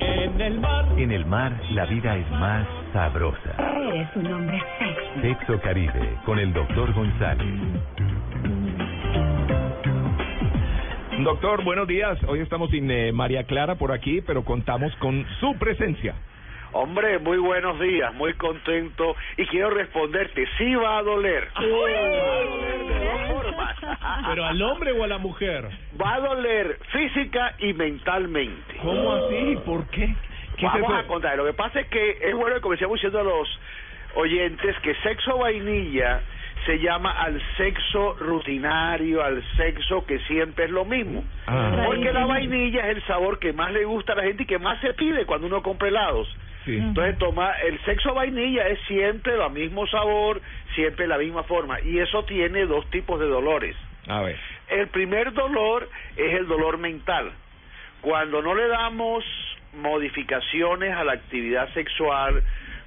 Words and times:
En 0.00 0.40
el 0.40 0.60
mar. 0.60 0.86
En 0.96 1.10
el 1.12 1.26
mar, 1.26 1.52
la 1.70 1.86
vida 1.86 2.16
es 2.16 2.30
más 2.30 2.66
sabrosa. 2.92 3.54
Eres 3.58 4.08
un 4.16 4.32
hombre 4.32 4.62
sexy. 4.78 5.20
Sexo 5.20 5.60
Caribe, 5.60 6.18
con 6.24 6.38
el 6.38 6.52
doctor 6.52 6.92
González. 6.92 7.46
Doctor, 11.22 11.64
buenos 11.64 11.86
días. 11.86 12.18
Hoy 12.26 12.40
estamos 12.40 12.70
sin 12.70 12.90
eh, 12.90 13.12
María 13.12 13.44
Clara 13.44 13.76
por 13.76 13.92
aquí, 13.92 14.20
pero 14.20 14.44
contamos 14.44 14.94
con 14.96 15.24
su 15.40 15.56
presencia. 15.58 16.14
Hombre, 16.72 17.20
muy 17.20 17.38
buenos 17.38 17.78
días, 17.78 18.12
muy 18.14 18.34
contento 18.34 19.14
y 19.36 19.46
quiero 19.46 19.70
responderte, 19.70 20.44
sí 20.58 20.74
va 20.74 20.98
a 20.98 21.02
doler. 21.02 21.48
Va 21.56 22.73
¿Pero 24.26 24.44
al 24.44 24.60
hombre 24.62 24.92
o 24.92 25.04
a 25.04 25.06
la 25.06 25.18
mujer? 25.18 25.68
Va 26.00 26.14
a 26.14 26.20
doler 26.20 26.78
física 26.92 27.54
y 27.58 27.72
mentalmente. 27.72 28.76
¿Cómo 28.82 29.14
así? 29.14 29.56
¿Por 29.64 29.86
qué? 29.88 30.14
¿Qué 30.56 30.66
es 30.66 30.72
Vamos 30.72 30.92
a 30.92 31.06
contar. 31.06 31.36
Lo 31.36 31.44
que 31.44 31.52
pasa 31.52 31.80
es 31.80 31.88
que 31.88 32.18
es 32.20 32.34
bueno 32.34 32.56
que 32.56 32.60
comencemos 32.60 32.94
diciendo 32.94 33.20
a 33.20 33.24
los 33.24 33.48
oyentes 34.16 34.76
que 34.80 34.94
sexo 34.96 35.38
vainilla 35.38 36.20
se 36.66 36.78
llama 36.78 37.10
al 37.10 37.40
sexo 37.56 38.14
rutinario, 38.20 39.22
al 39.22 39.42
sexo 39.56 40.06
que 40.06 40.18
siempre 40.20 40.66
es 40.66 40.70
lo 40.70 40.84
mismo. 40.84 41.24
Ah. 41.46 41.82
Porque 41.86 42.12
la 42.12 42.26
vainilla 42.26 42.88
es 42.88 42.96
el 42.96 43.06
sabor 43.06 43.38
que 43.38 43.52
más 43.52 43.72
le 43.72 43.84
gusta 43.84 44.12
a 44.12 44.16
la 44.16 44.22
gente 44.22 44.44
y 44.44 44.46
que 44.46 44.58
más 44.58 44.80
se 44.80 44.94
pide 44.94 45.26
cuando 45.26 45.46
uno 45.46 45.62
compra 45.62 45.88
helados. 45.88 46.28
Sí. 46.64 46.76
Entonces, 46.76 47.18
toma, 47.18 47.52
el 47.66 47.78
sexo 47.84 48.14
vainilla 48.14 48.66
es 48.68 48.78
siempre 48.86 49.34
el 49.34 49.50
mismo 49.50 49.86
sabor, 49.86 50.40
siempre 50.74 51.06
la 51.06 51.18
misma 51.18 51.42
forma. 51.42 51.80
Y 51.82 51.98
eso 51.98 52.24
tiene 52.24 52.64
dos 52.64 52.88
tipos 52.90 53.20
de 53.20 53.26
dolores. 53.26 53.76
A 54.08 54.20
ver. 54.22 54.38
El 54.68 54.88
primer 54.88 55.32
dolor 55.32 55.88
es 56.16 56.34
el 56.34 56.46
dolor 56.46 56.78
mental. 56.78 57.32
Cuando 58.00 58.42
no 58.42 58.54
le 58.54 58.68
damos 58.68 59.24
modificaciones 59.74 60.94
a 60.94 61.04
la 61.04 61.12
actividad 61.12 61.72
sexual, 61.74 62.42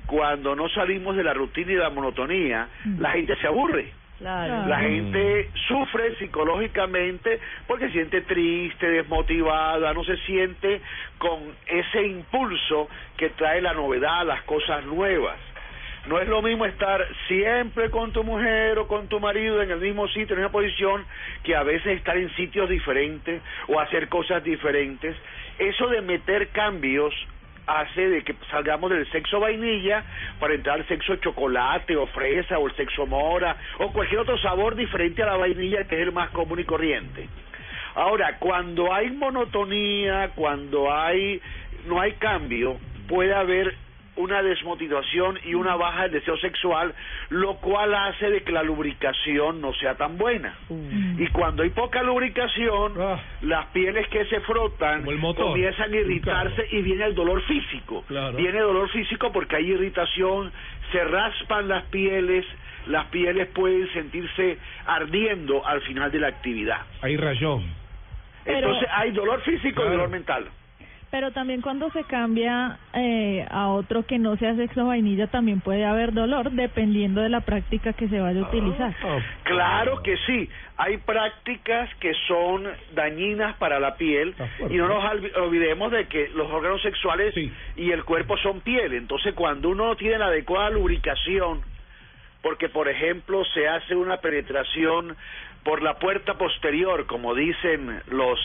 cuando 0.06 0.56
no 0.56 0.70
salimos 0.70 1.16
de 1.16 1.24
la 1.24 1.34
rutina 1.34 1.72
y 1.72 1.76
de 1.76 1.82
la 1.82 1.90
monotonía, 1.90 2.68
la 3.00 3.12
gente 3.12 3.36
se 3.38 3.48
aburre. 3.48 3.92
La 4.20 4.80
gente 4.80 5.50
sufre 5.68 6.16
psicológicamente 6.16 7.40
porque 7.68 7.88
se 7.88 7.94
siente 7.94 8.22
triste, 8.22 8.90
desmotivada, 8.90 9.94
no 9.94 10.04
se 10.04 10.18
siente 10.18 10.82
con 11.20 11.40
ese 11.68 12.08
impulso 12.08 12.90
que 13.16 13.30
trae 13.32 13.62
la 13.62 13.74
novedad, 13.74 14.26
las 14.26 14.42
cosas 14.44 14.84
nuevas. 14.86 15.38
No 16.08 16.20
es 16.22 16.28
lo 16.30 16.42
mismo 16.42 16.66
estar 16.66 17.06
siempre 17.28 17.90
con 17.90 18.14
tu 18.14 18.24
mujer 18.24 18.80
o 18.80 18.88
con 18.88 19.08
tu 19.10 19.20
marido 19.20 19.62
en 19.62 19.72
el 19.72 19.80
mismo 19.80 20.08
sitio, 20.08 20.36
en 20.36 20.40
una 20.40 20.52
posición, 20.52 21.04
que 21.44 21.54
a 21.54 21.64
veces 21.64 21.98
estar 21.98 22.16
en 22.18 22.34
sitios 22.36 22.70
diferentes 22.70 23.42
o 23.68 23.78
hacer 23.80 24.08
cosas 24.08 24.42
diferentes. 24.42 25.18
Eso 25.60 25.88
de 25.90 26.02
meter 26.02 26.48
cambios 26.50 27.14
hace 27.66 28.08
de 28.08 28.24
que 28.24 28.34
salgamos 28.50 28.90
del 28.90 29.06
sexo 29.12 29.42
vainilla 29.42 30.06
para 30.40 30.54
entrar 30.54 30.80
al 30.80 30.88
sexo 30.88 31.18
chocolate 31.18 31.98
o 31.98 32.08
fresa 32.08 32.58
o 32.58 32.68
el 32.68 32.76
sexo 32.78 33.06
mora 33.06 33.58
o 33.80 33.92
cualquier 33.92 34.22
otro 34.22 34.38
sabor 34.38 34.76
diferente 34.76 35.22
a 35.24 35.26
la 35.26 35.36
vainilla 35.36 35.84
que 35.84 35.96
es 35.96 36.02
el 36.04 36.14
más 36.14 36.30
común 36.30 36.62
y 36.62 36.64
corriente. 36.64 37.28
Ahora, 37.96 38.38
cuando 38.40 38.94
hay 38.94 39.12
monotonía, 39.12 40.32
cuando 40.36 40.94
hay 40.94 41.42
no 41.86 42.00
hay 42.00 42.14
cambio, 42.14 42.78
puede 43.10 43.34
haber 43.34 43.76
una 44.18 44.42
desmotivación 44.44 45.40
y 45.46 45.54
una 45.54 45.76
baja 45.76 46.04
del 46.04 46.12
deseo 46.12 46.38
sexual, 46.38 46.94
lo 47.30 47.56
cual 47.58 47.94
hace 47.96 48.30
de 48.30 48.42
que 48.44 48.52
la 48.52 48.64
lubricación 48.64 49.62
no 49.62 49.74
sea 49.76 49.96
tan 49.96 50.18
buena. 50.18 50.56
Y 51.18 51.28
cuando 51.28 51.64
hay 51.64 51.70
poca 51.70 52.04
lubricación, 52.04 52.94
Ah. 53.00 53.20
las 53.42 53.68
pieles 53.68 54.08
que 54.10 54.26
se 54.26 54.40
frotan 54.42 55.04
comienzan 55.36 55.94
a 55.94 55.96
irritarse 55.96 56.68
y 56.72 56.82
viene 56.82 57.06
el 57.06 57.16
dolor 57.16 57.42
físico. 57.44 58.04
Claro. 58.08 58.38
Viene 58.38 58.58
el 58.60 58.64
dolor 58.66 58.90
físico 58.90 59.32
porque 59.32 59.56
hay 59.56 59.72
irritación, 59.72 60.52
se 60.92 61.04
raspan 61.04 61.68
las 61.68 61.84
pieles, 61.86 62.46
las 62.88 63.06
pieles 63.08 63.48
pueden 63.50 63.92
sentirse 63.94 64.58
ardiendo 64.86 65.66
al 65.66 65.82
final 65.82 66.12
de 66.12 66.20
la 66.20 66.28
actividad. 66.28 66.82
Hay 67.02 67.18
rayón. 67.18 67.64
Pero- 68.46 68.58
Entonces 68.60 68.90
hay 68.94 69.12
dolor 69.12 69.42
físico 69.42 69.76
Claro. 69.82 69.90
y 69.90 69.92
dolor 69.98 70.10
mental. 70.10 70.46
Pero 71.10 71.32
también 71.32 71.62
cuando 71.62 71.90
se 71.92 72.04
cambia 72.04 72.80
eh, 72.94 73.46
a 73.50 73.70
otro 73.70 74.06
que 74.06 74.20
no 74.20 74.36
sea 74.36 74.56
sexo 74.58 74.86
vainilla, 74.88 75.28
también 75.28 75.62
puede 75.62 75.86
haber 75.86 76.12
dolor 76.12 76.52
dependiendo 76.52 77.22
de 77.22 77.30
la 77.30 77.40
práctica 77.42 77.94
que 77.94 78.10
se 78.10 78.20
vaya 78.20 78.42
a 78.42 78.44
utilizar. 78.44 78.94
Ah, 79.04 79.20
Claro 79.44 80.04
que 80.04 80.18
sí, 80.26 80.50
hay 80.76 80.98
prácticas 80.98 81.90
que 82.02 82.14
son 82.28 82.68
dañinas 82.94 83.56
para 83.56 83.80
la 83.80 83.96
piel 83.96 84.36
Ah, 84.38 84.48
y 84.70 84.76
no 84.76 84.90
nos 84.90 85.02
olvi- 85.06 85.34
olvidemos 85.38 85.92
de 85.94 86.08
que 86.08 86.28
los 86.36 86.52
órganos 86.52 86.82
sexuales 86.82 87.34
Sí. 87.34 87.54
y 87.78 87.92
el 87.92 88.04
cuerpo 88.04 88.36
son 88.40 88.60
piel, 88.60 88.94
entonces 88.94 89.34
cuando 89.34 89.70
uno 89.70 89.88
no 89.88 89.96
tiene 89.96 90.18
la 90.20 90.26
adecuada 90.28 90.72
lubricación, 90.72 91.62
porque 92.42 92.68
por 92.68 92.90
ejemplo 92.90 93.46
se 93.54 93.66
hace 93.68 93.96
una 93.96 94.18
penetración 94.18 95.16
por 95.64 95.82
la 95.82 96.00
puerta 96.00 96.34
posterior, 96.34 97.06
como 97.08 97.34
dicen 97.34 98.02
los 98.12 98.38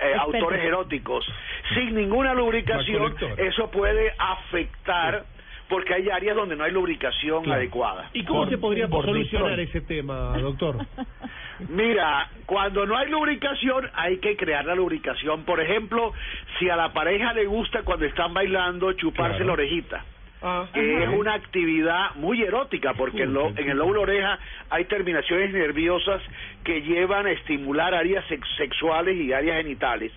eh, 0.00 0.14
autores 0.18 0.62
eróticos, 0.64 1.26
sin 1.74 1.94
ninguna 1.94 2.34
lubricación, 2.34 3.14
eso 3.36 3.70
puede 3.70 4.12
afectar 4.18 5.24
porque 5.68 5.94
hay 5.94 6.08
áreas 6.10 6.36
donde 6.36 6.54
no 6.54 6.62
hay 6.62 6.70
lubricación 6.70 7.42
Claro. 7.42 7.58
adecuada. 7.60 8.10
¿Y 8.12 8.24
cómo 8.24 8.40
Por- 8.42 8.50
se 8.50 8.58
podría 8.58 8.86
por 8.88 9.04
solucionar 9.04 9.58
ese 9.58 9.80
tema, 9.80 10.36
doctor? 10.38 10.76
Mira, 11.68 12.28
cuando 12.44 12.86
no 12.86 12.96
hay 12.96 13.08
lubricación 13.08 13.90
hay 13.94 14.18
que 14.18 14.36
crear 14.36 14.64
la 14.64 14.74
lubricación. 14.74 15.44
Por 15.44 15.60
ejemplo, 15.60 16.12
si 16.58 16.68
a 16.68 16.76
la 16.76 16.92
pareja 16.92 17.32
le 17.32 17.46
gusta 17.46 17.82
cuando 17.82 18.04
están 18.04 18.32
bailando 18.34 18.92
chuparse 18.92 19.38
Claro. 19.38 19.46
la 19.46 19.52
orejita, 19.54 20.04
Ah, 20.42 20.66
que 20.72 21.02
es 21.02 21.08
una 21.08 21.32
actividad 21.34 22.14
muy 22.16 22.42
erótica 22.42 22.92
porque 22.94 23.22
en, 23.22 23.32
lo- 23.32 23.48
en 23.48 23.70
el 23.70 23.78
lóbulo 23.78 24.02
oreja 24.02 24.38
hay 24.70 24.84
terminaciones 24.84 25.50
nerviosas 25.52 26.20
que 26.62 26.82
llevan 26.82 27.26
a 27.26 27.30
estimular 27.32 27.94
áreas 27.94 28.24
sex- 28.28 28.46
sexuales 28.56 29.16
y 29.16 29.32
áreas 29.32 29.56
genitales. 29.58 30.12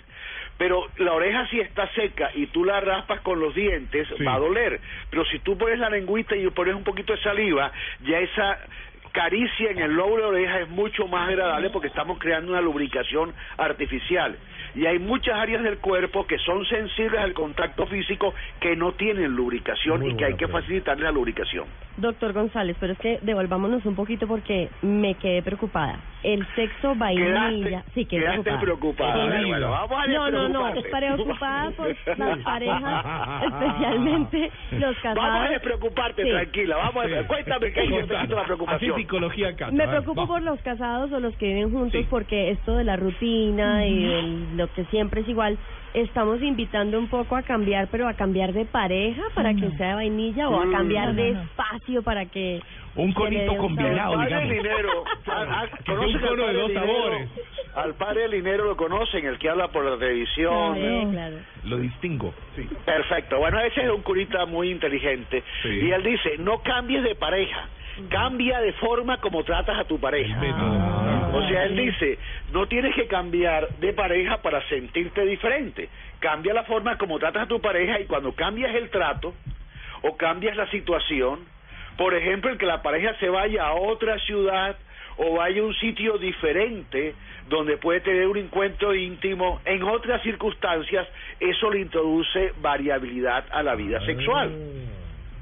Pero 0.57 0.90
la 0.97 1.13
oreja 1.13 1.47
si 1.47 1.62
está 1.62 1.88
seca 1.94 2.31
y 2.35 2.47
tú 2.47 2.66
la 2.66 2.81
raspas 2.81 3.22
con 3.22 3.40
los 3.40 3.56
dientes 3.56 4.09
Sí. 4.18 4.24
va 4.25 4.34
a 4.35 4.40
doler. 4.40 4.81
Pero 5.09 5.24
si 5.25 5.40
tú 5.40 5.57
pones 5.57 5.80
la 5.80 5.90
lengüita 5.90 6.36
y 6.36 6.50
pones 6.50 6.75
un 6.75 6.84
poquito 6.84 7.13
de 7.13 7.22
saliva, 7.22 7.72
ya 8.01 8.19
esa 8.19 8.59
caricia 9.13 9.72
en 9.72 9.80
el 9.80 9.94
lóbulo 9.94 10.24
de 10.31 10.41
oreja 10.41 10.59
es 10.59 10.69
mucho 10.69 11.07
más 11.07 11.30
agradable 11.30 11.69
porque 11.69 11.88
estamos 11.88 12.19
creando 12.19 12.51
una 12.51 12.62
lubricación 12.62 13.34
artificial. 13.57 14.38
Y 14.75 14.85
hay 14.85 15.00
muchas 15.00 15.35
áreas 15.35 15.63
del 15.63 15.78
cuerpo 15.80 16.25
que 16.28 16.38
son 16.40 16.66
sensibles 16.66 17.19
al 17.19 17.34
contacto 17.34 17.85
físico 17.88 18.34
que 18.59 18.75
no 18.75 18.94
tienen 18.94 19.35
lubricación 19.35 20.02
Muy 20.02 20.12
y 20.12 20.16
que 20.16 20.25
hay 20.25 20.35
que 20.35 20.47
facilitarle 20.47 21.03
la 21.03 21.12
lubricación. 21.12 21.66
Doctor 22.00 22.34
González, 22.34 22.76
pero 22.80 22.94
es 22.94 23.00
que 23.00 23.20
devolvámonos 23.22 23.86
un 23.86 23.96
poquito 23.96 24.28
porque 24.28 24.70
me 24.82 25.16
quedé 25.16 25.42
preocupada. 25.44 26.00
El 26.24 26.46
sexo 26.56 26.96
vainilla, 26.96 27.50
Quedaste, 27.50 27.92
sí, 27.94 28.06
quedé 28.06 28.22
quedaste 28.22 28.58
preocupada. 28.60 29.14
Sí. 29.24 29.30
Bueno, 29.30 29.48
bueno, 29.48 29.72
vamos 29.72 29.92
a 30.04 30.08
No, 30.08 30.32
no, 30.32 30.50
no, 30.50 30.72
preocupada 30.74 31.72
por 31.72 31.96
las 32.18 32.38
parejas, 32.44 33.06
especialmente 33.44 34.52
los 34.72 34.96
casados. 34.98 35.16
Vamos 35.18 35.48
a 35.48 35.50
despreocuparte, 35.52 36.24
Sí. 36.24 36.30
tranquila. 36.30 36.76
Vamos 36.78 37.06
a 37.06 37.08
Sí. 37.08 37.26
Cuéntame 37.28 37.72
qué 37.74 37.80
hay 37.82 37.90
la 37.90 37.98
Así 37.98 38.46
preocupación. 38.46 38.96
psicología 38.98 39.48
acá. 39.50 39.72
Me 39.72 39.88
preocupo 39.88 40.28
por 40.28 40.42
los 40.42 40.60
casados 40.62 41.12
o 41.12 41.20
los 41.20 41.36
que 41.38 41.48
viven 41.48 41.72
juntos 41.72 42.02
Sí. 42.02 42.08
porque 42.10 42.52
esto 42.52 42.76
de 42.76 42.84
la 42.84 42.96
rutina 42.98 43.86
y 43.86 44.48
lo 44.56 44.72
que 44.74 44.86
siempre 44.86 45.22
es 45.22 45.28
igual, 45.30 45.58
estamos 45.94 46.41
invitando 46.41 47.00
un 47.00 47.09
poco 47.09 47.35
a 47.35 47.44
cambiar, 47.44 47.88
pero 47.89 48.07
a 48.07 48.13
cambiar 48.13 48.53
de 48.53 48.66
pareja 48.66 49.22
para 49.33 49.53
que 49.53 49.69
sea 49.77 49.95
vainilla 49.95 50.50
o 50.50 50.59
a 50.59 50.66
Mm. 50.66 50.72
cambiar 50.72 51.07
No, 51.07 51.13
no, 51.13 51.22
de 51.23 51.31
no. 51.33 51.41
espacio 51.44 52.03
para 52.03 52.25
que... 52.25 52.61
Un 52.95 53.13
conito 53.13 53.51
un 53.53 53.57
combinado, 53.57 54.11
sabor. 54.13 54.19
Al 54.23 54.29
padre 54.29 54.45
digamos. 54.50 54.63
Linero, 54.63 55.03
a- 55.27 55.61
a- 55.61 55.67
Que 55.67 55.83
sea 55.83 55.94
un 55.94 56.00
¿conocen 56.00 56.23
al 56.23 56.29
cono 56.29 56.47
de 56.47 56.53
dos 56.53 56.67
Linero? 56.69 56.88
sabores. 56.88 57.29
Al 57.75 57.95
padre 57.95 58.27
Linero 58.27 58.66
lo 58.66 58.75
conocen, 58.77 59.25
el 59.25 59.38
que 59.38 59.50
habla 59.50 59.67
por 59.69 59.85
la 59.85 59.97
televisión. 59.97 60.75
Sí, 60.75 61.07
claro. 61.11 61.35
Lo 61.66 61.77
distingo. 61.77 62.33
Sí. 62.56 62.67
Perfecto. 62.85 63.38
Bueno, 63.38 63.59
ese 63.59 63.83
es 63.83 63.89
un 63.89 64.01
curita 64.01 64.45
muy 64.45 64.71
inteligente. 64.71 65.44
Sí. 65.63 65.69
Y 65.69 65.92
él 65.92 66.03
dice, 66.03 66.38
no 66.39 66.62
cambies 66.62 67.03
de 67.03 67.15
pareja, 67.15 67.69
cambia 68.10 68.60
de 68.62 68.74
forma 68.74 69.18
como 69.18 69.44
tratas 69.44 69.78
a 69.80 69.84
tu 69.86 70.00
pareja. 70.00 70.40
Ah. 70.42 71.31
O 71.34 71.48
sea, 71.48 71.66
él 71.66 71.75
dice, 71.75 72.18
no 72.51 72.68
tienes 72.68 72.96
que 72.96 73.07
cambiar 73.07 73.69
de 73.80 73.94
pareja 73.94 74.38
para 74.42 74.68
sentirte 74.68 75.25
diferente. 75.25 75.90
Cambia 76.19 76.54
la 76.54 76.63
forma 76.63 76.98
como 76.98 77.19
tratas 77.19 77.44
a 77.44 77.48
tu 77.48 77.62
pareja 77.62 78.00
y 78.00 78.06
cuando 78.06 78.34
cambias 78.34 78.74
el 78.75 78.90
trato 78.90 79.34
o 80.01 80.18
cambias 80.18 80.56
la 80.56 80.69
situación, 80.72 81.40
por 81.98 82.13
ejemplo, 82.13 82.51
el 82.51 82.57
que 82.57 82.66
la 82.66 82.81
pareja 82.81 83.13
se 83.19 83.30
vaya 83.30 83.68
a 83.68 83.74
otra 83.74 84.18
ciudad 84.19 84.78
o 85.18 85.36
vaya 85.36 85.62
a 85.62 85.66
un 85.66 85.75
sitio 85.75 86.18
diferente 86.18 87.13
donde 87.50 87.78
puede 87.78 88.00
tener 88.02 88.28
un 88.28 88.38
encuentro 88.38 88.95
íntimo 88.95 89.60
en 89.66 89.84
otras 89.84 90.22
circunstancias, 90.22 91.07
eso 91.40 91.69
le 91.69 91.81
introduce 91.81 92.54
variabilidad 92.62 93.44
a 93.52 93.63
la 93.63 93.75
vida 93.75 94.00
sexual. 94.06 94.52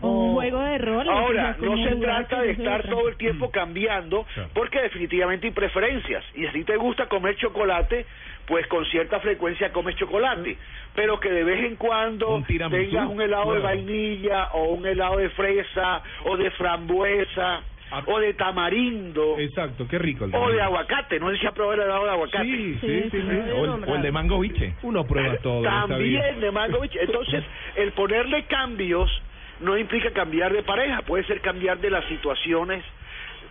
Un 0.01 0.33
juego 0.35 0.59
de 0.61 0.77
roles. 0.77 1.07
o 1.07 1.11
Ahora, 1.11 1.55
no 1.59 1.75
se 1.77 1.95
trata 1.95 2.41
de 2.41 2.51
estar 2.51 2.79
otra. 2.81 2.91
todo 2.91 3.09
el 3.09 3.17
tiempo 3.17 3.49
cambiando, 3.51 4.25
Claro. 4.33 4.49
porque 4.53 4.81
definitivamente 4.81 5.47
hay 5.47 5.53
preferencias. 5.53 6.23
Y 6.35 6.45
si 6.47 6.63
te 6.63 6.75
gusta 6.77 7.07
comer 7.07 7.35
chocolate, 7.37 8.05
pues 8.45 8.65
con 8.67 8.85
cierta 8.85 9.19
frecuencia 9.19 9.71
comes 9.73 9.95
chocolate. 9.95 10.57
Pero 10.95 11.19
que 11.19 11.31
de 11.31 11.43
vez 11.43 11.63
en 11.65 11.75
cuando 11.75 12.35
Un 12.35 12.43
tengas 12.45 13.09
un 13.09 13.21
helado 13.21 13.53
de 13.53 13.59
vainilla, 13.59 14.49
o 14.53 14.69
un 14.73 14.85
helado 14.85 15.17
de 15.17 15.29
fresa, 15.31 16.01
o 16.25 16.37
de 16.37 16.49
frambuesa, 16.51 17.61
Ah. 17.89 18.03
o 18.05 18.19
de 18.19 18.33
tamarindo, 18.33 19.39
Exacto, 19.39 19.87
qué 19.87 19.97
rico 19.97 20.25
el 20.25 20.35
o 20.35 20.49
de 20.49 20.61
aguacate. 20.61 21.21
No 21.21 21.31
sé 21.31 21.37
si 21.37 21.47
ha 21.47 21.51
probado 21.53 21.75
el 21.75 21.81
helado 21.87 22.03
de 22.03 22.11
aguacate. 22.11 22.43
Sí, 22.45 22.77
sí, 22.81 23.01
Sí, 23.03 23.09
sí. 23.11 23.51
O 23.55 23.63
el, 23.63 23.83
o 23.89 23.95
el 23.95 24.01
de 24.01 24.11
mango 24.11 24.39
biche. 24.41 24.73
Uno 24.83 25.05
prueba 25.07 25.37
todo. 25.37 25.61
También 25.63 26.39
de 26.41 26.51
Mangovich. 26.51 26.97
Entonces, 26.97 27.45
el 27.77 27.93
ponerle 27.93 28.43
cambios 28.43 29.09
no 29.61 29.77
implica 29.77 30.11
cambiar 30.11 30.53
de 30.53 30.63
pareja, 30.63 31.01
puede 31.01 31.23
ser 31.25 31.41
cambiar 31.41 31.79
de 31.79 31.89
las 31.89 32.05
situaciones. 32.05 32.83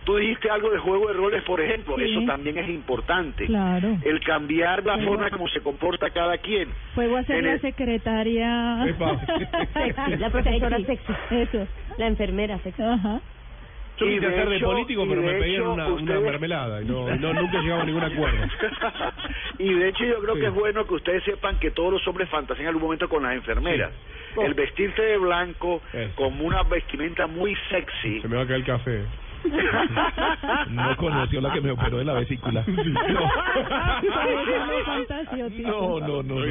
Tú 0.05 0.15
dijiste 0.15 0.49
algo 0.49 0.69
de 0.69 0.77
juego 0.77 1.07
de 1.09 1.13
roles, 1.15 1.43
por 1.43 1.59
ejemplo, 1.59 1.97
Sí. 1.97 2.03
eso 2.03 2.21
también 2.25 2.57
es 2.57 2.69
importante. 2.69 3.45
Claro. 3.45 3.97
El 4.05 4.23
cambiar 4.23 4.85
la 4.85 4.97
forma 4.99 5.29
como 5.29 5.49
se 5.49 5.59
comporta 5.59 6.09
cada 6.11 6.37
quien. 6.37 6.69
Puedo 6.95 7.17
hacer 7.17 7.35
En 7.39 7.45
la 7.45 7.53
el- 7.53 7.61
secretaria. 7.61 8.85
La 10.19 10.29
profesora 10.29 10.77
sexy. 10.79 11.13
Eso. 11.31 11.67
La 11.97 12.07
enfermera 12.07 12.57
sexy. 12.59 12.81
Ajá. 12.81 13.19
Yo 13.97 14.05
Y 14.05 14.09
quise 14.15 14.27
de 14.27 14.35
hacer 14.35 14.49
de 14.49 14.55
hecho- 14.57 14.65
político, 14.67 15.05
pero 15.09 15.21
me 15.21 15.33
pedían 15.33 15.61
hecho, 15.61 15.73
una, 15.73 15.85
una 15.87 15.95
ustedes- 15.95 16.21
mermelada 16.21 16.81
y 16.81 16.85
no, 16.85 17.15
no, 17.15 17.33
nunca 17.33 17.59
llegaba 17.61 17.81
a 17.81 17.85
ningún 17.85 18.03
acuerdo. 18.03 18.37
y 19.59 19.73
de 19.73 19.89
hecho 19.89 20.05
yo 20.05 20.19
creo 20.21 20.35
Sí. 20.35 20.41
que 20.41 20.47
es 20.47 20.53
bueno 20.53 20.85
que 20.87 20.93
ustedes 20.93 21.23
sepan 21.23 21.59
que 21.59 21.71
todos 21.71 21.93
los 21.93 22.07
hombres 22.07 22.29
fantasean 22.29 22.63
en 22.63 22.67
algún 22.69 22.83
momento 22.83 23.09
con 23.09 23.23
las 23.23 23.33
enfermeras. 23.33 23.91
Sí. 24.35 24.41
El 24.41 24.53
vestirte 24.53 25.01
de 25.01 25.17
blanco 25.17 25.81
Eso. 25.93 26.11
como 26.15 26.45
una 26.45 26.61
vestimenta 26.63 27.25
muy 27.27 27.55
sexy. 27.69 28.21
Se 28.21 28.27
me 28.27 28.35
va 28.37 28.43
a 28.43 28.45
caer 28.47 28.59
el 28.59 28.65
café. 28.65 29.01
No 30.69 30.95
conoció 30.97 31.41
la 31.41 31.53
que 31.53 31.61
me 31.61 31.71
operó 31.71 31.97
de 31.97 32.05
la 32.05 32.13
vesícula. 32.13 32.63
No. 33.07 33.21
No, 35.99 36.23
no, 36.23 36.43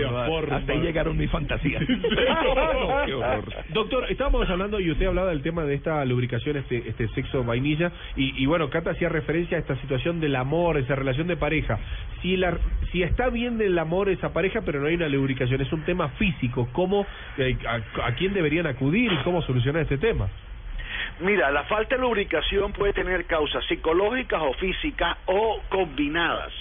hasta 0.53 0.73
ahí 0.73 0.81
llegaron 0.81 1.17
mis 1.17 1.31
fantasías. 1.31 1.83
No, 1.97 3.07
qué 3.07 3.15
horror. 3.15 3.45
Doctor, 3.71 4.07
estábamos 4.11 4.49
hablando 4.49 4.81
y 4.81 4.91
usted 4.91 5.07
hablaba 5.07 5.31
del 5.31 5.43
tema 5.43 5.65
de 5.65 5.75
esta 5.75 6.05
lubricación, 6.05 6.57
este, 6.57 6.89
este 6.89 7.09
sexo 7.09 7.43
vainilla, 7.45 7.91
y, 8.17 8.43
y 8.43 8.47
bueno, 8.47 8.69
Cata 8.71 8.91
hacía 8.91 9.09
referencia 9.09 9.57
a 9.57 9.61
esta 9.61 9.77
situación 9.81 10.21
del 10.21 10.37
amor, 10.37 10.77
esa 10.79 10.95
relación 10.95 11.27
de 11.27 11.37
pareja. 11.37 11.79
Si 12.23 12.37
la, 12.37 12.59
si 12.93 13.03
está 13.03 13.29
bien 13.31 13.59
del 13.59 13.79
amor 13.79 14.09
esa 14.09 14.33
pareja, 14.33 14.63
pero 14.65 14.81
no 14.81 14.87
hay 14.87 14.95
una 14.95 15.09
lubricación, 15.09 15.61
es 15.61 15.73
un 15.73 15.83
tema 15.85 16.09
físico, 16.11 16.69
¿cómo, 16.73 17.07
eh, 17.39 17.57
a, 17.67 18.07
a 18.07 18.15
quién 18.15 18.35
deberían 18.35 18.67
acudir 18.67 19.13
y 19.13 19.17
cómo 19.19 19.43
solucionar 19.43 19.83
este 19.83 19.99
tema? 19.99 20.29
Mira, 21.21 21.51
la 21.51 21.65
falta 21.65 21.97
de 21.97 22.03
lubricación 22.03 22.73
puede 22.73 22.93
tener 22.93 23.25
causas 23.25 23.65
psicológicas 23.67 24.43
o 24.43 24.53
físicas 24.55 25.17
o 25.27 25.63
combinadas. 25.71 26.53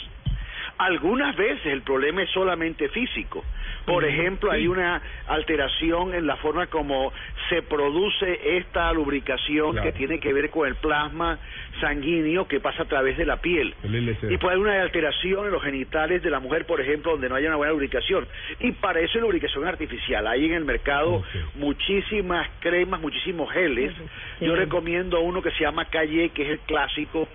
Algunas 0.77 1.35
veces 1.35 1.65
el 1.65 1.81
problema 1.81 2.21
es 2.21 2.29
solamente 2.31 2.87
físico. 2.89 3.43
Por 3.85 4.03
ejemplo, 4.03 4.51
hay 4.51 4.67
una 4.67 5.01
alteración 5.27 6.13
en 6.13 6.25
la 6.25 6.35
forma 6.37 6.67
como 6.67 7.13
se 7.49 7.61
produce 7.61 8.57
esta 8.57 8.91
lubricación 8.93 9.73
Claro. 9.73 9.83
que 9.91 9.97
tiene 9.97 10.19
que 10.19 10.33
ver 10.33 10.49
con 10.49 10.67
el 10.67 10.75
plasma 10.75 11.37
sanguíneo 11.79 12.47
que 12.47 12.59
pasa 12.59 12.83
a 12.83 12.85
través 12.85 13.17
de 13.17 13.25
la 13.25 13.37
piel. 13.41 13.73
Y 13.83 14.37
puede 14.37 14.55
haber 14.55 14.57
una 14.59 14.81
alteración 14.81 15.45
en 15.45 15.51
los 15.51 15.61
genitales 15.63 16.23
de 16.23 16.29
la 16.29 16.39
mujer, 16.39 16.65
por 16.65 16.81
ejemplo, 16.81 17.11
donde 17.11 17.29
no 17.29 17.35
haya 17.35 17.47
una 17.47 17.57
buena 17.57 17.73
lubricación. 17.73 18.27
Y 18.59 18.71
para 18.71 18.99
eso 19.01 19.13
hay 19.15 19.21
lubricación 19.21 19.67
artificial. 19.67 20.25
Hay 20.27 20.45
en 20.45 20.53
el 20.53 20.65
mercado 20.65 21.23
muchísimas 21.55 22.47
cremas, 22.59 23.01
muchísimos 23.01 23.51
geles. 23.51 23.91
Sí. 24.39 24.45
Yo 24.45 24.55
recomiendo 24.55 25.19
uno 25.21 25.41
que 25.41 25.51
se 25.51 25.63
llama 25.63 25.85
Calle, 25.85 26.29
que 26.29 26.43
es 26.43 26.49
el 26.49 26.59
clásico. 26.59 27.27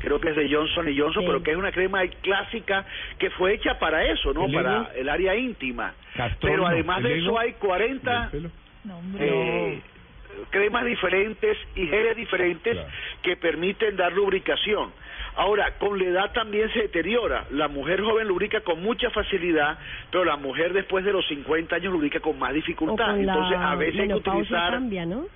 Creo 0.00 0.20
que 0.20 0.30
es 0.30 0.36
de 0.36 0.52
Johnson 0.52 0.88
y 0.88 0.98
Johnson, 0.98 1.22
Sí. 1.22 1.26
pero 1.28 1.42
que 1.42 1.52
es 1.52 1.56
una 1.56 1.70
crema 1.70 2.00
clásica 2.22 2.84
que 3.18 3.30
fue 3.30 3.54
hecha 3.54 3.78
para 3.78 4.04
eso, 4.06 4.32
¿no? 4.34 4.46
¿El 4.46 4.52
Para 4.52 4.90
el 4.96 5.08
área 5.08 5.36
íntima. 5.36 5.94
Pero 6.40 6.66
además 6.66 6.98
¿El 6.98 7.04
de 7.04 7.18
eso 7.18 7.38
hay 7.38 7.52
40 7.54 8.20
¿Del 8.20 8.30
pelo? 8.30 8.50
No, 8.84 8.98
hombre. 8.98 9.28
eh, 9.28 9.80
cremas 10.50 10.84
diferentes 10.84 11.56
y 11.76 11.86
geles 11.86 12.16
diferentes 12.16 12.72
Claro. 12.74 12.88
que 13.22 13.36
permiten 13.36 13.96
dar 13.96 14.12
lubricación. 14.12 14.90
Ahora, 15.36 15.72
con 15.78 15.98
la 15.98 16.04
edad 16.04 16.32
también 16.32 16.72
se 16.72 16.80
deteriora. 16.82 17.44
La 17.50 17.68
mujer 17.68 18.00
joven 18.02 18.26
lubrica 18.26 18.60
con 18.62 18.82
mucha 18.82 19.10
facilidad, 19.10 19.78
pero 20.10 20.24
la 20.24 20.36
mujer 20.36 20.72
después 20.72 21.04
de 21.04 21.12
los 21.12 21.26
50 21.28 21.76
años 21.76 21.92
lubrica 21.92 22.18
con 22.20 22.38
más 22.38 22.52
dificultad. 22.54 23.06
con 23.10 23.20
Entonces, 23.20 23.58
a 23.58 23.74
veces 23.76 24.00
hay 24.00 24.08
que 24.08 24.14
utilizar... 24.14 24.72
cambia, 24.72 25.06
¿no? 25.06 25.26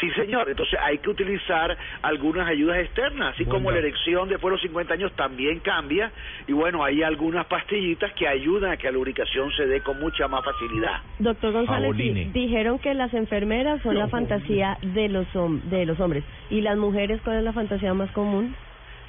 Sí, 0.00 0.10
señor. 0.12 0.48
Entonces 0.48 0.78
hay 0.80 0.98
que 0.98 1.10
utilizar 1.10 1.76
algunas 2.02 2.48
ayudas 2.48 2.78
externas, 2.78 3.34
así 3.34 3.44
como 3.44 3.70
la 3.70 3.78
erección 3.78 4.28
después 4.28 4.50
de 4.50 4.54
los 4.56 4.62
50 4.62 4.94
años 4.94 5.12
también 5.14 5.60
cambia. 5.60 6.12
Y 6.46 6.52
bueno, 6.52 6.84
hay 6.84 7.02
algunas 7.02 7.46
pastillitas 7.46 8.12
que 8.12 8.28
ayudan 8.28 8.72
a 8.72 8.76
que 8.76 8.86
la 8.86 8.92
lubricación 8.92 9.50
se 9.52 9.66
dé 9.66 9.80
con 9.80 9.98
mucha 9.98 10.28
más 10.28 10.44
facilidad. 10.44 11.00
Doctor 11.18 11.52
González, 11.52 11.96
dijeron 12.32 12.78
que 12.78 12.94
las 12.94 13.12
enfermeras 13.14 13.82
son 13.82 13.96
la 13.98 14.08
fantasía 14.08 14.78
de 14.82 15.08
los 15.08 15.26
de 15.70 15.86
los 15.86 15.98
hombres. 16.00 16.24
¿Y 16.50 16.60
las 16.60 16.76
mujeres 16.76 17.20
cuál 17.22 17.38
es 17.38 17.44
la 17.44 17.52
fantasía 17.52 17.92
más 17.94 18.10
común? 18.12 18.54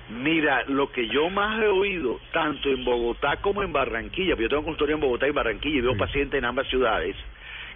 Mira, 0.09 0.63
lo 0.68 0.91
que 0.91 1.07
yo 1.07 1.30
más 1.30 1.62
he 1.62 1.68
oído, 1.68 2.19
tanto 2.33 2.69
en 2.69 2.83
Bogotá 2.83 3.38
como 3.38 3.62
en 3.62 3.71
Barranquilla, 3.71 4.31
porque 4.31 4.44
yo 4.44 4.50
tengo 4.50 4.63
consultorio 4.63 4.95
en 4.95 5.01
Bogotá 5.01 5.27
y 5.27 5.31
Barranquilla 5.31 5.77
y 5.77 5.81
veo 5.81 5.94
Sí. 5.94 6.00
pacientes 6.00 6.38
en 6.39 6.45
ambas 6.45 6.68
ciudades, 6.68 7.15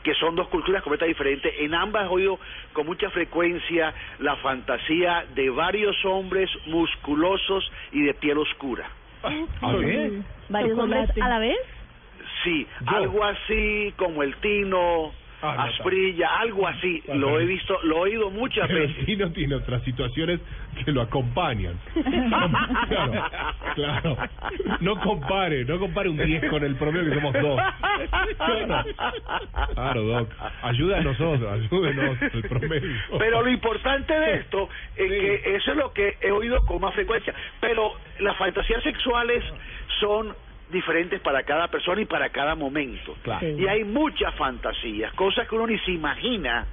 que 0.03 0.13
son 0.15 0.35
dos 0.35 0.47
culturas 0.49 0.83
completamente 0.83 1.17
diferentes. 1.17 1.53
En 1.59 1.73
ambas 1.73 2.05
he 2.05 2.07
oído 2.07 2.39
con 2.73 2.85
mucha 2.85 3.09
frecuencia 3.09 3.93
la 4.19 4.35
fantasía 4.37 5.25
de 5.33 5.49
varios 5.49 5.95
hombres 6.05 6.49
musculosos 6.67 7.71
y 7.91 8.03
de 8.03 8.13
piel 8.13 8.37
oscura. 8.37 8.89
A. 9.23 9.31
¿Varios 10.49 10.77
hombres 10.77 11.09
a 11.21 11.29
la 11.29 11.39
vez? 11.39 11.57
Sí, 12.43 12.67
Yo. 12.81 12.97
algo 12.97 13.23
así 13.23 13.93
como 13.95 14.21
el 14.21 14.35
Tino, 14.37 15.13
Ah, 15.45 15.55
no, 15.57 15.61
Asprilla, 15.63 16.27
algo 16.39 16.65
así. 16.67 17.03
Ah, 17.09 17.15
Lo 17.15 17.39
he 17.39 17.45
visto, 17.45 17.77
lo 17.83 17.97
he 17.97 17.99
oído 18.11 18.29
muchas 18.31 18.65
Pero 18.67 18.79
veces. 18.79 19.05
sí 19.05 19.15
no 19.17 19.29
tiene 19.31 19.55
otras 19.55 19.83
situaciones 19.83 20.39
que 20.85 20.91
lo 20.91 21.01
acompañan. 21.01 21.77
claro, 22.89 23.27
claro. 23.75 24.17
No 24.79 24.99
compare, 25.01 25.65
no 25.65 25.79
compare 25.79 26.09
un 26.09 26.17
10 26.17 26.49
con 26.49 26.63
el 26.63 26.75
promedio 26.77 27.09
que 27.09 27.15
somos 27.15 27.33
dos. 27.33 27.61
Claro, 28.37 28.85
claro 29.73 30.01
Doc. 30.03 30.29
Ayuda 30.63 30.97
a 30.97 31.01
nosotros, 31.01 31.51
ayúdenos 31.51 32.21
el 32.21 32.41
promedio. 32.43 32.89
Pero 33.19 33.41
lo 33.41 33.49
importante 33.49 34.13
de 34.17 34.33
esto 34.35 34.69
es 34.95 35.11
Sí. 35.11 35.19
que 35.19 35.55
eso 35.57 35.71
es 35.71 35.77
lo 35.77 35.91
que 35.93 36.17
he 36.21 36.31
oído 36.31 36.65
con 36.65 36.79
más 36.81 36.93
frecuencia. 36.93 37.33
Pero 37.59 37.93
las 38.19 38.37
fantasías 38.37 38.81
sexuales 38.83 39.43
son 39.99 40.33
diferentes 40.73 41.21
para 41.21 41.43
cada 41.43 41.69
persona 41.69 42.01
y 42.01 42.05
para 42.05 42.29
cada 42.29 42.55
momento. 42.55 43.15
Claro. 43.21 43.47
Sí. 43.47 43.55
Y 43.61 43.67
hay 43.67 43.83
muchas 43.83 44.35
fantasías, 44.35 45.13
cosas 45.13 45.47
que 45.47 45.55
uno 45.55 45.67
ni 45.67 45.79
se 45.79 45.91
imagina. 45.91 46.65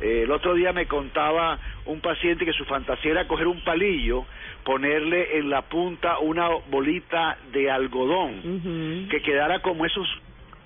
Eh, 0.00 0.22
el 0.24 0.32
otro 0.32 0.54
día 0.54 0.72
me 0.72 0.86
contaba 0.86 1.58
un 1.86 2.00
paciente 2.00 2.44
que 2.44 2.52
su 2.52 2.64
fantasía 2.64 3.12
era 3.12 3.28
coger 3.28 3.46
un 3.46 3.62
palillo, 3.62 4.24
ponerle 4.64 5.38
en 5.38 5.48
la 5.48 5.62
punta 5.62 6.18
una 6.18 6.48
bolita 6.70 7.38
de 7.52 7.70
algodón, 7.70 9.06
que 9.08 9.22
quedara 9.22 9.60
como 9.60 9.86
esos 9.86 10.08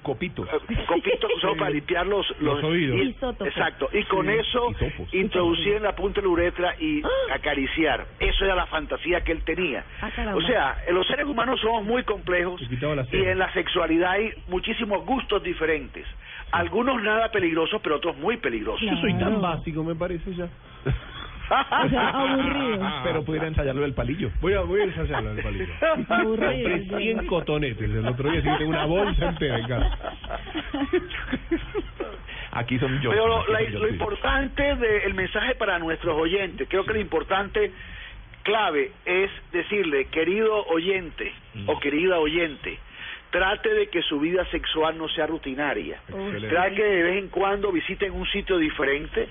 Copitos. 0.07 0.49
eh, 0.49 0.85
copitos 0.87 1.31
que 1.41 1.59
para 1.59 1.71
limpiar 1.71 2.07
los, 2.07 2.25
Los 2.41 2.63
oídos. 2.63 2.97
y- 2.97 3.09
exacto 3.45 3.89
y 3.93 4.05
con 4.05 4.27
Sí, 4.27 4.33
eso 4.39 4.69
introducir 5.13 5.75
en 5.75 5.83
la 5.83 5.97
punta 5.97 6.21
de 6.21 6.27
la 6.29 6.33
uretra 6.33 6.75
y 6.79 7.03
acariciar. 7.33 8.07
Eso 8.21 8.45
era 8.45 8.55
la 8.55 8.67
fantasía 8.67 9.23
que 9.23 9.33
él 9.33 9.43
tenía. 9.43 9.85
Ah, 10.01 10.11
o 10.35 10.41
sea 10.43 10.79
en 10.87 10.95
los 10.95 11.07
seres 11.09 11.27
humanos 11.27 11.61
somos 11.61 11.85
muy 11.85 12.05
complejos 12.05 12.61
y 13.13 13.17
en 13.25 13.39
la 13.39 13.53
sexualidad 13.53 14.13
hay 14.13 14.31
muchísimos 14.47 15.05
gustos 15.05 15.43
diferentes. 15.43 16.07
Algunos 16.53 17.03
nada 17.03 17.31
peligrosos 17.33 17.81
pero 17.83 17.97
otros 17.97 18.17
muy 18.17 18.37
peligrosos. 18.37 18.89
Yo 18.89 18.97
soy 19.01 19.15
tan 19.15 19.41
básico, 19.41 19.83
me 19.83 19.97
parece 19.97 20.33
ya. 20.35 20.49
O 21.49 21.89
sea, 21.89 22.09
aburrido. 22.11 22.91
Pero 23.05 23.25
pudiera 23.25 23.47
ensayarlo 23.47 23.83
del 23.83 23.95
palillo. 23.95 24.31
Voy 24.41 24.55
a, 24.55 24.61
voy 24.61 24.81
a 24.81 24.85
ensayarlo 24.85 25.31
el 25.33 25.43
palillo. 25.43 25.73
Aburrido. 26.09 26.69
Compré 26.71 26.99
100 26.99 27.27
cotonetes 27.27 27.91
el 27.91 28.07
otro 28.07 28.31
día, 28.31 28.41
así 28.41 28.49
que 28.51 28.57
tengo 28.57 28.71
una 28.71 28.87
bolsa 28.87 29.29
entera 29.29 29.59
en 29.59 29.67
casa. 29.69 29.99
Aquí 32.53 32.79
son 32.79 33.01
yo. 33.01 33.11
Pero 33.11 33.27
lo, 33.29 33.47
la- 33.49 33.61
lo 33.61 33.89
importante 33.89 34.77
del 34.77 35.15
mensaje 35.15 35.55
para 35.57 35.79
nuestros 35.79 36.17
oyentes, 36.19 36.67
creo 36.69 36.85
que 36.85 36.95
lo 36.95 37.01
importante 37.01 37.71
clave 38.43 38.93
es 39.05 39.31
decirle, 39.53 40.07
querido 40.07 40.65
oyente 40.67 41.33
o 41.67 41.79
querida 41.81 42.19
oyente, 42.19 42.79
trate 43.31 43.75
de 43.75 43.89
que 43.89 44.01
su 44.03 44.21
vida 44.21 44.45
sexual 44.47 44.97
no 44.97 45.09
sea 45.09 45.27
rutinaria. 45.27 45.99
Excelente. 46.09 46.49
Trate 46.49 46.75
que 46.77 46.83
de 46.85 47.03
vez 47.03 47.17
en 47.19 47.29
cuando 47.29 47.73
visiten 47.73 48.13
un 48.13 48.27
sitio 48.29 48.57
diferente, 48.57 49.29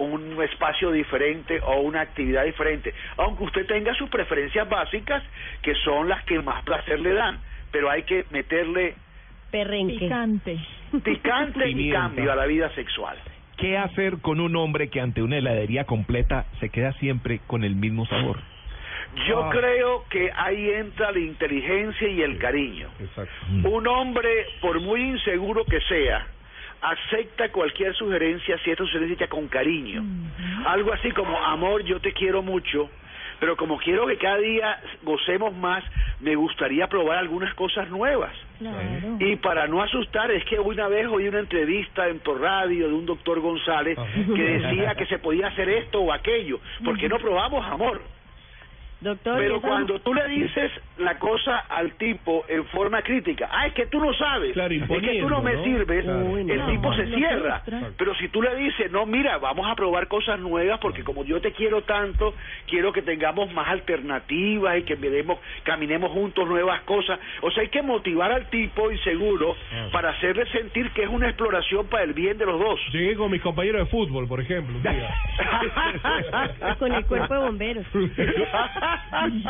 un 0.00 0.42
espacio 0.42 0.90
diferente 0.90 1.60
o 1.60 1.80
una 1.80 2.00
actividad 2.00 2.44
diferente, 2.44 2.92
aunque 3.18 3.44
usted 3.44 3.66
tenga 3.66 3.94
sus 3.94 4.08
preferencias 4.10 4.68
básicas 4.68 5.22
que 5.62 5.74
son 5.76 6.08
las 6.08 6.24
que 6.24 6.40
más 6.40 6.62
placer 6.64 7.00
le 7.00 7.12
dan, 7.12 7.38
pero 7.70 7.90
hay 7.90 8.02
que 8.04 8.24
meterle 8.30 8.94
Perrenque. 9.50 9.98
Picante. 9.98 10.58
picante 11.04 11.68
y 11.68 11.90
cambio 11.90 12.30
a 12.32 12.36
la 12.36 12.46
vida 12.46 12.70
sexual. 12.74 13.16
¿Qué 13.56 13.76
hacer 13.76 14.18
con 14.22 14.40
un 14.40 14.56
hombre 14.56 14.88
que 14.88 15.00
ante 15.00 15.22
una 15.22 15.36
heladería 15.36 15.84
completa 15.84 16.46
se 16.60 16.70
queda 16.70 16.92
siempre 16.94 17.40
con 17.46 17.62
el 17.64 17.74
mismo 17.76 18.06
sabor? 18.06 18.38
Yo 19.28 19.42
Ah. 19.44 19.50
creo 19.50 20.04
que 20.08 20.30
ahí 20.34 20.70
entra 20.70 21.10
la 21.10 21.18
inteligencia 21.18 22.08
y 22.08 22.22
el 22.22 22.38
cariño. 22.38 22.88
Exacto. 23.00 23.32
Un 23.68 23.86
hombre, 23.88 24.30
por 24.60 24.80
muy 24.80 25.00
inseguro 25.02 25.64
que 25.64 25.80
sea, 25.82 26.26
acepta 26.82 27.50
cualquier 27.50 27.94
sugerencia 27.94 28.58
si 28.64 28.70
esta 28.70 28.84
sugerencia 28.84 29.28
con 29.28 29.48
cariño. 29.48 30.04
Algo 30.66 30.92
así 30.92 31.10
como, 31.12 31.36
amor, 31.38 31.84
yo 31.84 32.00
te 32.00 32.12
quiero 32.12 32.42
mucho, 32.42 32.90
pero 33.38 33.56
como 33.56 33.78
quiero 33.78 34.06
que 34.06 34.16
cada 34.16 34.38
día 34.38 34.80
gocemos 35.02 35.54
más, 35.54 35.82
me 36.20 36.34
gustaría 36.34 36.86
probar 36.86 37.18
algunas 37.18 37.54
cosas 37.54 37.88
nuevas. 37.88 38.32
Claro. 38.58 38.78
Y 39.18 39.36
para 39.36 39.66
no 39.66 39.82
asustar, 39.82 40.30
es 40.30 40.44
que 40.44 40.60
una 40.60 40.88
vez 40.88 41.06
oí 41.06 41.26
una 41.26 41.40
entrevista 41.40 42.08
en 42.08 42.18
por 42.18 42.40
radio 42.40 42.88
de 42.88 42.94
un 42.94 43.06
doctor 43.06 43.40
González 43.40 43.98
que 44.14 44.42
decía 44.42 44.94
que 44.94 45.06
se 45.06 45.18
podía 45.18 45.48
hacer 45.48 45.68
esto 45.70 46.00
o 46.00 46.12
aquello. 46.12 46.60
¿Por 46.84 46.98
qué 46.98 47.08
no 47.08 47.18
probamos 47.18 47.66
amor? 47.66 48.02
Doctor, 49.00 49.38
¿y 49.38 49.40
Pero 49.44 49.56
esa- 49.56 49.66
cuando 49.68 49.98
tú 50.00 50.12
le 50.12 50.28
dices 50.28 50.70
la 50.98 51.18
cosa 51.18 51.56
al 51.70 51.92
tipo 51.94 52.44
en 52.48 52.66
forma 52.66 53.00
crítica, 53.00 53.48
ah, 53.50 53.66
es 53.66 53.72
que 53.72 53.86
tú 53.86 53.98
no 53.98 54.12
sabes, 54.12 54.52
Claro, 54.52 54.74
es 54.74 54.82
que 54.86 55.20
tú 55.20 55.30
no 55.30 55.40
me 55.40 55.54
¿no? 55.54 55.64
sirves, 55.64 56.04
Claro. 56.04 56.26
Uy, 56.26 56.44
no. 56.44 56.52
el 56.52 56.66
tipo 56.66 56.92
se 56.94 57.06
cierra. 57.14 57.62
Pero 57.96 58.14
si 58.16 58.28
tú 58.28 58.42
le 58.42 58.54
dices, 58.56 58.90
no, 58.92 59.06
mira, 59.06 59.38
vamos 59.38 59.66
a 59.70 59.74
probar 59.74 60.06
cosas 60.08 60.38
nuevas 60.38 60.78
porque 60.80 61.02
como 61.02 61.24
yo 61.24 61.40
te 61.40 61.52
quiero 61.52 61.82
tanto, 61.84 62.34
quiero 62.66 62.92
que 62.92 63.00
tengamos 63.00 63.50
más 63.54 63.68
alternativas 63.68 64.78
y 64.78 64.82
que 64.82 64.96
miremos, 64.96 65.38
caminemos 65.62 66.10
juntos 66.12 66.46
nuevas 66.46 66.82
cosas. 66.82 67.18
O 67.40 67.50
sea, 67.50 67.62
hay 67.62 67.68
que 67.70 67.80
motivar 67.82 68.30
al 68.32 68.50
tipo 68.50 68.90
y 68.90 68.98
seguro 68.98 69.56
para 69.92 70.10
hacerle 70.10 70.44
sentir 70.52 70.90
que 70.90 71.04
es 71.04 71.08
una 71.08 71.28
exploración 71.28 71.86
para 71.88 72.04
el 72.04 72.12
bien 72.12 72.36
de 72.36 72.44
los 72.44 72.60
dos. 72.60 72.78
Llegué 72.92 73.14
con 73.16 73.30
mis 73.30 73.40
compañeros 73.40 73.80
de 73.82 73.86
fútbol, 73.90 74.28
por 74.28 74.40
ejemplo. 74.40 74.76
un 74.76 74.82
día. 74.82 75.14
con 76.78 76.92
el 76.92 77.06
cuerpo 77.06 77.34
de 77.34 77.40
bomberos. 77.40 77.86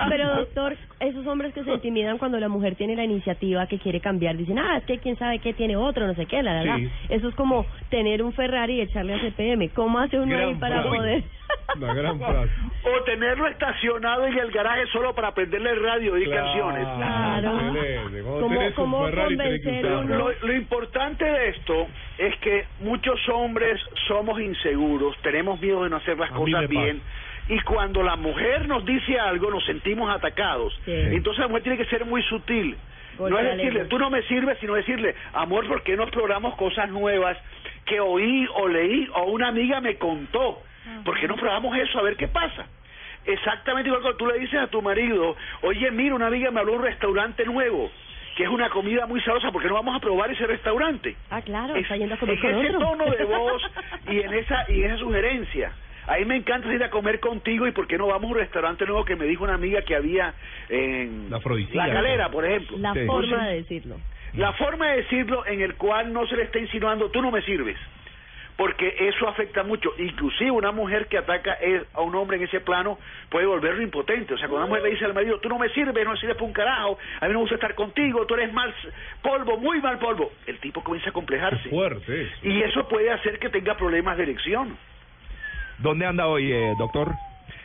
Pero 0.09 0.35
doctor, 0.37 0.77
esos 1.01 1.27
hombres 1.27 1.53
que 1.55 1.65
se 1.65 1.73
intimidan 1.73 2.19
cuando 2.19 2.39
la 2.41 2.49
mujer 2.49 2.75
tiene 2.77 2.97
la 2.97 3.05
iniciativa 3.05 3.67
que 3.67 3.79
quiere 3.79 4.01
cambiar, 4.01 4.37
dicen, 4.37 4.59
ah, 4.59 4.79
es 4.79 4.85
que 4.85 4.99
quién 4.99 5.17
sabe 5.17 5.39
qué 5.39 5.53
tiene 5.53 5.77
otro, 5.77 6.07
no 6.07 6.15
sé 6.15 6.27
qué, 6.27 6.43
la 6.43 6.55
verdad. 6.55 6.77
Sí. 6.77 6.89
Eso 7.09 7.29
es 7.29 7.35
como 7.35 7.67
tener 7.91 8.23
un 8.23 8.33
Ferrari 8.33 8.75
y 8.77 8.81
echarle 8.83 9.15
a 9.15 9.21
CPM. 9.21 9.69
¿Cómo 9.71 9.99
hace 9.99 10.19
uno 10.19 10.37
ahí 10.37 10.55
para 10.55 10.83
frase. 10.83 10.97
poder? 10.97 11.23
Una 11.77 11.95
gran 11.95 12.19
frase. 12.19 12.51
o 12.85 13.03
tenerlo 13.05 13.47
estacionado 13.49 14.27
en 14.27 14.39
el 14.39 14.51
garaje 14.51 14.87
solo 14.93 15.15
para 15.15 15.33
prenderle 15.35 15.71
el 15.71 15.83
radio 15.83 16.17
y 16.19 16.29
canciones. 16.29 16.87
Claro. 16.97 17.61
excelente. 17.75 18.23
Cuando 18.23 18.41
¿Cómo- 18.41 18.61
cómo 18.75 19.11
convencer 19.11 19.87
uno? 19.87 20.17
Lo, 20.17 20.31
lo 20.47 20.53
importante 20.55 21.25
de 21.25 21.49
esto 21.51 21.87
es 22.19 22.37
que 22.39 22.65
muchos 22.81 23.19
hombres 23.29 23.81
somos 24.09 24.41
inseguros, 24.41 25.17
tenemos 25.23 25.61
miedo 25.61 25.85
de 25.85 25.91
no 25.91 25.97
hacer 25.97 26.19
las 26.19 26.31
A 26.31 26.35
cosas 26.35 26.63
pasa. 26.67 26.71
Y 27.51 27.61
cuando 27.61 28.03
la 28.03 28.17
mujer 28.17 28.67
nos 28.69 28.85
dice 28.85 29.19
algo, 29.19 29.51
nos 29.51 29.65
sentimos 29.67 30.09
atacados. 30.15 30.73
Sí. 30.85 30.93
Entonces 30.93 31.41
la 31.41 31.49
mujer 31.49 31.63
tiene 31.65 31.79
que 31.79 31.85
ser 31.87 32.05
muy 32.07 32.23
sutil. 32.23 32.77
Golpe 33.19 33.31
no 33.35 33.39
es 33.41 33.57
decirle, 33.57 33.85
tú 33.87 33.99
no 33.99 34.09
me 34.09 34.23
sirves, 34.23 34.57
sino 34.61 34.75
decirle, 34.75 35.15
amor, 35.35 35.67
¿por 35.67 35.83
qué 35.83 35.97
no 35.97 36.05
exploramos 36.05 36.55
cosas 36.57 36.89
nuevas 36.89 37.37
que 37.85 38.01
oí 38.01 38.47
o 38.55 38.69
leí 38.69 39.09
o 39.15 39.25
una 39.33 39.49
amiga 39.49 39.81
me 39.81 39.97
contó? 39.97 40.63
¿Por 41.05 41.19
qué 41.21 41.29
no 41.29 41.37
probamos 41.37 41.77
eso 41.77 41.99
a 41.99 42.03
ver 42.03 42.17
qué 42.17 42.29
pasa? 42.29 42.67
Exactamente 43.27 43.89
igual 43.89 44.01
cuando 44.03 44.17
tú 44.17 44.27
le 44.27 44.39
dices 44.39 44.59
a 44.61 44.69
tu 44.69 44.81
marido, 44.81 45.37
oye, 45.63 45.91
mira, 45.91 46.15
una 46.15 46.29
amiga 46.29 46.51
me 46.51 46.61
habló 46.61 46.73
de 46.73 46.79
un 46.79 46.85
restaurante 46.85 47.45
nuevo, 47.45 47.91
que 48.37 48.45
es 48.45 48.49
una 48.49 48.71
comida 48.71 49.07
muy 49.07 49.21
sabrosa, 49.21 49.51
¿por 49.53 49.61
qué 49.61 49.69
no 49.69 49.75
vamos 49.75 49.95
a 49.97 50.01
probar 50.01 50.31
ese 50.31 50.47
restaurante? 50.47 51.17
Ah, 51.31 51.43
claro, 51.43 51.75
Es- 51.75 51.83
está 51.83 51.97
yendo 51.97 52.15
a 52.15 52.19
comer 52.19 52.37
en 52.37 52.41
con 52.41 52.65
ese 52.65 52.77
otro. 52.77 52.89
tono 52.89 53.11
de 53.11 53.25
voz 53.37 53.63
y 54.09 54.21
en 54.21 54.33
esa 54.33 54.65
y 54.71 54.83
esa 54.83 54.97
sugerencia. 54.97 55.73
A 56.11 56.17
mí 56.19 56.25
me 56.25 56.35
encanta 56.35 56.73
ir 56.75 56.83
a 56.83 56.91
comer 56.91 57.21
contigo 57.21 57.69
y 57.69 57.71
por 57.71 57.87
qué 57.87 57.97
no 57.97 58.09
vamos 58.09 58.25
a 58.25 58.33
un 58.35 58.39
restaurante 58.41 58.85
nuevo 58.85 59.05
que 59.05 59.15
me 59.15 59.27
dijo 59.27 59.45
una 59.45 59.55
amiga 59.55 59.83
que 59.83 59.95
había 59.95 60.35
en 60.69 61.31
La. 61.31 61.39
La 61.77 61.87
Galera, 61.95 62.29
por 62.31 62.45
ejemplo. 62.45 62.79
La 62.79 62.93
Sí. 62.95 63.07
forma 63.07 63.47
de 63.47 63.55
decirlo. 63.59 63.97
La 64.35 64.53
forma 64.55 64.89
de 64.91 64.97
decirlo 64.97 65.47
en 65.47 65.61
el 65.61 65.77
cual 65.77 66.13
no 66.13 66.27
se 66.27 66.35
le 66.37 66.43
está 66.43 66.59
insinuando 66.59 67.11
tú 67.11 67.23
no 67.23 67.31
me 67.31 67.43
sirves. 67.43 67.77
Porque 68.57 68.93
eso 68.99 69.29
afecta 69.29 69.63
mucho. 69.63 69.93
Inclusive 69.99 70.51
una 70.51 70.73
mujer 70.73 71.07
que 71.07 71.17
ataca 71.17 71.57
a 71.95 72.01
un 72.01 72.15
hombre 72.17 72.39
en 72.39 72.43
ese 72.43 72.59
plano 72.61 72.99
puede 73.31 73.47
volverlo 73.47 73.81
impotente. 73.81 74.35
O 74.35 74.37
sea, 74.37 74.49
cuando 74.49 74.67
una 74.67 74.69
mujer 74.69 74.83
le 74.83 74.91
dice 74.91 75.05
al 75.05 75.15
marido, 75.15 75.39
tú 75.39 75.49
no 75.49 75.61
me 75.61 75.69
sirves, 75.69 76.05
no 76.05 76.17
sirves 76.17 76.35
para 76.35 76.47
un 76.47 76.53
carajo, 76.53 76.99
a 77.21 77.27
mí 77.27 77.33
no 77.33 77.39
me 77.39 77.43
gusta 77.43 77.55
estar 77.55 77.75
contigo, 77.77 78.27
tú 78.27 78.35
eres 78.35 78.53
mal 78.53 78.75
polvo, 79.23 79.57
muy 79.59 79.81
mal 79.81 79.99
polvo. 80.01 80.33
El 80.47 80.59
tipo 80.59 80.83
comienza 80.83 81.11
a 81.11 81.13
complejarse. 81.13 81.69
Fuerte 81.71 82.23
eso. 82.23 82.33
Y 82.43 82.63
eso 82.63 82.89
puede 82.89 83.11
hacer 83.13 83.39
que 83.39 83.49
tenga 83.49 83.77
problemas 83.77 84.17
de 84.17 84.25
erección. 84.25 84.77
¿Dónde 85.83 86.07
anda 86.07 86.27
hoy, 86.27 86.53
eh, 86.53 86.75
doctor? 86.79 87.13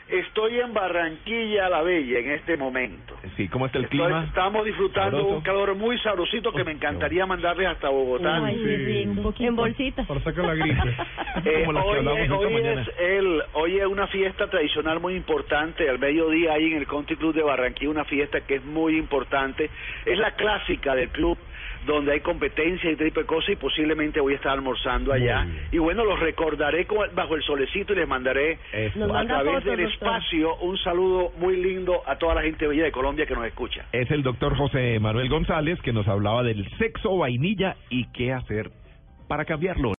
Estoy 0.07 0.59
en 0.59 0.71
Barranquilla 0.71 1.67
la 1.67 1.81
Bella 1.81 2.19
en 2.19 2.29
este 2.31 2.55
momento. 2.57 3.15
Sí, 3.35 3.47
¿cómo 3.47 3.65
está 3.65 3.79
el 3.79 3.85
Estoy- 3.85 3.99
clima? 4.01 4.23
estamos 4.25 4.63
disfrutando 4.63 5.17
Sabroso. 5.17 5.35
un 5.37 5.41
calor 5.41 5.75
muy 5.75 5.97
sabrosito 5.99 6.53
que 6.53 6.63
me 6.63 6.73
encantaría 6.73 7.25
mandarles 7.25 7.67
hasta 7.67 7.89
Bogotá. 7.89 8.45
Ay, 8.45 8.55
sí, 8.55 8.75
rico. 8.77 9.09
un 9.11 9.23
poquito. 9.23 9.49
En 9.49 9.55
bolsita. 9.55 10.03
Para 10.03 10.19
sacar 10.21 10.45
la 10.45 10.53
gripe. 10.55 10.77
Eh, 11.45 11.65
hoy 11.67 12.07
es, 12.17 12.31
hoy 12.31 12.55
es 12.55 12.87
el, 12.97 13.43
hoy 13.53 13.77
es 13.79 13.85
una 13.85 14.07
fiesta 14.07 14.47
tradicional 14.49 14.99
muy 15.01 15.15
importante. 15.15 15.87
Al 15.89 15.99
mediodía 15.99 16.53
hay 16.53 16.67
en 16.71 16.77
el 16.77 16.87
Country 16.87 17.17
Club 17.17 17.35
de 17.35 17.43
Barranquilla 17.43 17.91
una 17.91 18.05
fiesta 18.05 18.39
que 18.41 18.55
es 18.55 18.63
muy 18.63 18.97
importante. 18.97 19.69
Es 20.05 20.17
la 20.17 20.31
clásica 20.31 20.95
del 20.95 21.09
club 21.09 21.37
donde 21.85 22.13
hay 22.13 22.19
competencia 22.21 22.89
y 22.89 22.93
este 22.93 23.05
tipo 23.05 23.19
de 23.19 23.25
cosas 23.25 23.49
y 23.51 23.55
posiblemente 23.55 24.19
voy 24.19 24.33
a 24.33 24.35
estar 24.37 24.51
almorzando 24.53 25.13
allá. 25.13 25.45
Y 25.71 25.77
bueno, 25.77 26.03
los 26.05 26.19
recordaré 26.19 26.85
con- 26.85 27.13
bajo 27.15 27.35
el 27.35 27.43
solecito 27.43 27.93
y 27.93 27.97
les 27.97 28.07
mandaré 28.07 28.57
Eso. 28.73 29.05
A 29.15 29.25
través 29.25 29.63
del 29.63 29.79
espacio 29.81 30.55
un 30.57 30.77
saludo 30.79 31.31
muy 31.37 31.57
lindo 31.57 32.01
a 32.05 32.17
toda 32.17 32.35
la 32.35 32.41
gente 32.41 32.67
bella 32.67 32.83
de 32.85 32.91
Colombia 32.91 33.25
que 33.25 33.35
nos 33.35 33.45
escucha. 33.45 33.85
Es 33.91 34.09
el 34.11 34.23
doctor 34.23 34.55
José 34.57 34.99
Manuel 34.99 35.29
González 35.29 35.79
que 35.81 35.93
nos 35.93 36.07
hablaba 36.07 36.43
del 36.43 36.67
sexo 36.77 37.17
vainilla 37.17 37.75
y 37.89 38.05
qué 38.11 38.33
hacer 38.33 38.69
para 39.27 39.43
cambiarlo. 39.45 39.91